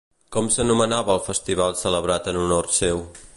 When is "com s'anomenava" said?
0.35-1.13